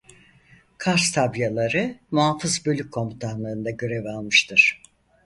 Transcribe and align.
Kars 0.77 1.11
Tabyaları 1.11 1.99
Muhafız 2.11 2.65
Bölük 2.65 2.91
Komutanlığında 2.91 3.69
görev 3.69 4.05
almıştır. 4.05 4.81